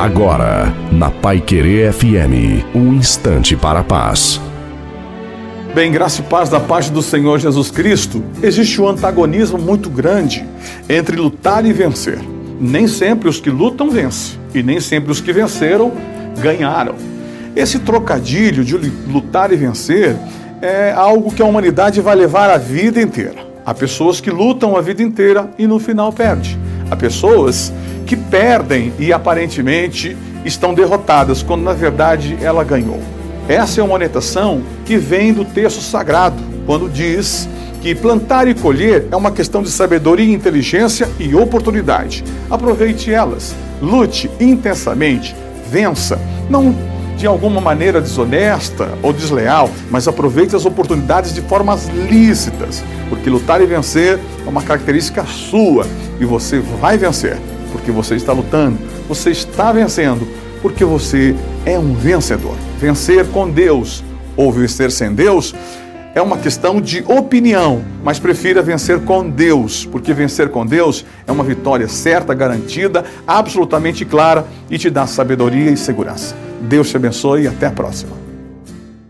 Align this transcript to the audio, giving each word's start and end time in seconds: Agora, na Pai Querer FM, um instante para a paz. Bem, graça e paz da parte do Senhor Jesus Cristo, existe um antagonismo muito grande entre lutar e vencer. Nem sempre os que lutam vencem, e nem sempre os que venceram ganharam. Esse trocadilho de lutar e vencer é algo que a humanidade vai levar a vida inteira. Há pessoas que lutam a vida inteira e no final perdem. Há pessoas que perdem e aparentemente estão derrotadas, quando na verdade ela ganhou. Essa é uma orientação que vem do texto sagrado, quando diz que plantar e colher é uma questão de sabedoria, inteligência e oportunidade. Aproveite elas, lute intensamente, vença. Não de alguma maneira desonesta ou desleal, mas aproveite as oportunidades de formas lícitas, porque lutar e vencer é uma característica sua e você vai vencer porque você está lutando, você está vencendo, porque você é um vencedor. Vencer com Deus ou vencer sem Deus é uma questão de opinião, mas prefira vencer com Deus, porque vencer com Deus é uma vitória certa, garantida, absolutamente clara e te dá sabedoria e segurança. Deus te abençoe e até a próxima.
Agora, 0.00 0.74
na 0.90 1.10
Pai 1.10 1.42
Querer 1.42 1.92
FM, 1.92 2.64
um 2.74 2.94
instante 2.94 3.54
para 3.54 3.80
a 3.80 3.84
paz. 3.84 4.40
Bem, 5.74 5.92
graça 5.92 6.22
e 6.22 6.24
paz 6.24 6.48
da 6.48 6.58
parte 6.58 6.90
do 6.90 7.02
Senhor 7.02 7.38
Jesus 7.38 7.70
Cristo, 7.70 8.24
existe 8.42 8.80
um 8.80 8.88
antagonismo 8.88 9.58
muito 9.58 9.90
grande 9.90 10.42
entre 10.88 11.16
lutar 11.16 11.66
e 11.66 11.72
vencer. 11.74 12.18
Nem 12.58 12.88
sempre 12.88 13.28
os 13.28 13.40
que 13.40 13.50
lutam 13.50 13.90
vencem, 13.90 14.40
e 14.54 14.62
nem 14.62 14.80
sempre 14.80 15.12
os 15.12 15.20
que 15.20 15.34
venceram 15.34 15.92
ganharam. 16.40 16.94
Esse 17.54 17.78
trocadilho 17.78 18.64
de 18.64 18.78
lutar 19.06 19.52
e 19.52 19.56
vencer 19.56 20.16
é 20.62 20.94
algo 20.96 21.30
que 21.30 21.42
a 21.42 21.44
humanidade 21.44 22.00
vai 22.00 22.16
levar 22.16 22.48
a 22.48 22.56
vida 22.56 23.02
inteira. 23.02 23.46
Há 23.66 23.74
pessoas 23.74 24.18
que 24.18 24.30
lutam 24.30 24.78
a 24.78 24.80
vida 24.80 25.02
inteira 25.02 25.50
e 25.58 25.66
no 25.66 25.78
final 25.78 26.10
perdem. 26.10 26.69
Há 26.90 26.96
pessoas 26.96 27.72
que 28.06 28.16
perdem 28.16 28.92
e 28.98 29.12
aparentemente 29.12 30.16
estão 30.44 30.74
derrotadas, 30.74 31.42
quando 31.42 31.62
na 31.62 31.72
verdade 31.72 32.36
ela 32.42 32.64
ganhou. 32.64 33.00
Essa 33.48 33.80
é 33.80 33.84
uma 33.84 33.94
orientação 33.94 34.62
que 34.84 34.96
vem 34.96 35.32
do 35.32 35.44
texto 35.44 35.80
sagrado, 35.80 36.36
quando 36.66 36.88
diz 36.88 37.48
que 37.80 37.94
plantar 37.94 38.46
e 38.46 38.54
colher 38.54 39.06
é 39.10 39.16
uma 39.16 39.30
questão 39.30 39.62
de 39.62 39.70
sabedoria, 39.70 40.34
inteligência 40.34 41.08
e 41.18 41.34
oportunidade. 41.34 42.22
Aproveite 42.50 43.12
elas, 43.12 43.54
lute 43.80 44.30
intensamente, 44.38 45.34
vença. 45.70 46.20
Não 46.48 46.74
de 47.16 47.26
alguma 47.26 47.60
maneira 47.60 48.00
desonesta 48.00 48.88
ou 49.02 49.12
desleal, 49.12 49.70
mas 49.90 50.08
aproveite 50.08 50.56
as 50.56 50.64
oportunidades 50.64 51.34
de 51.34 51.42
formas 51.42 51.86
lícitas, 51.88 52.82
porque 53.10 53.28
lutar 53.28 53.60
e 53.60 53.66
vencer 53.66 54.18
é 54.44 54.48
uma 54.48 54.62
característica 54.62 55.24
sua 55.24 55.86
e 56.20 56.24
você 56.24 56.60
vai 56.60 56.96
vencer 56.96 57.38
porque 57.70 57.90
você 57.90 58.16
está 58.16 58.32
lutando, 58.32 58.78
você 59.08 59.30
está 59.30 59.72
vencendo, 59.72 60.26
porque 60.60 60.84
você 60.84 61.34
é 61.64 61.78
um 61.78 61.94
vencedor. 61.94 62.56
Vencer 62.78 63.26
com 63.28 63.48
Deus 63.48 64.04
ou 64.36 64.52
vencer 64.52 64.90
sem 64.90 65.14
Deus 65.14 65.54
é 66.14 66.20
uma 66.20 66.38
questão 66.38 66.80
de 66.80 67.04
opinião, 67.06 67.84
mas 68.02 68.18
prefira 68.18 68.60
vencer 68.60 69.00
com 69.00 69.28
Deus, 69.28 69.86
porque 69.86 70.12
vencer 70.12 70.48
com 70.48 70.66
Deus 70.66 71.04
é 71.24 71.30
uma 71.30 71.44
vitória 71.44 71.86
certa, 71.86 72.34
garantida, 72.34 73.04
absolutamente 73.26 74.04
clara 74.04 74.44
e 74.68 74.76
te 74.76 74.90
dá 74.90 75.06
sabedoria 75.06 75.70
e 75.70 75.76
segurança. 75.76 76.34
Deus 76.62 76.90
te 76.90 76.96
abençoe 76.96 77.42
e 77.42 77.48
até 77.48 77.66
a 77.66 77.70
próxima. 77.70 78.29